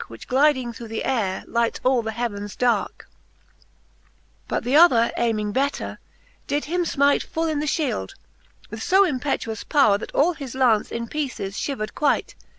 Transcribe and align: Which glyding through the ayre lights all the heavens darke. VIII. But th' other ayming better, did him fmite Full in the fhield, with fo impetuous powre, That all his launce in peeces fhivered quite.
Which 0.07 0.27
glyding 0.27 0.73
through 0.75 0.87
the 0.87 1.05
ayre 1.05 1.43
lights 1.47 1.79
all 1.83 2.01
the 2.01 2.09
heavens 2.13 2.55
darke. 2.55 3.07
VIII. 3.07 3.65
But 4.47 4.63
th' 4.63 4.73
other 4.73 5.11
ayming 5.15 5.51
better, 5.53 5.99
did 6.47 6.65
him 6.65 6.85
fmite 6.85 7.21
Full 7.21 7.45
in 7.45 7.59
the 7.59 7.67
fhield, 7.67 8.13
with 8.71 8.81
fo 8.81 9.03
impetuous 9.03 9.63
powre, 9.63 9.99
That 9.99 10.11
all 10.15 10.33
his 10.33 10.55
launce 10.55 10.91
in 10.91 11.07
peeces 11.07 11.55
fhivered 11.55 11.93
quite. 11.93 12.33